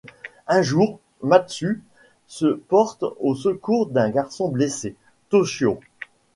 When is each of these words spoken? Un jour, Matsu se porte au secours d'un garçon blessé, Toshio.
Un 0.47 0.63
jour, 0.63 0.99
Matsu 1.21 1.83
se 2.25 2.47
porte 2.53 3.03
au 3.19 3.35
secours 3.35 3.85
d'un 3.85 4.09
garçon 4.09 4.49
blessé, 4.49 4.95
Toshio. 5.29 5.79